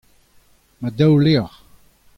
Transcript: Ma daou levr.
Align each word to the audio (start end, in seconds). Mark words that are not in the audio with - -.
Ma 0.79 0.89
daou 0.97 1.15
levr. 1.25 1.51